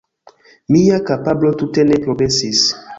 Mia 0.75 0.97
kapablo 1.11 1.55
tute 1.63 1.89
ne 1.93 2.03
progresis 2.09 2.69